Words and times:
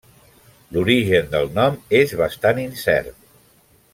L'origen 0.77 1.29
del 1.35 1.51
nom 1.59 1.77
és 2.01 2.15
bastant 2.23 2.65
incert. 2.65 3.23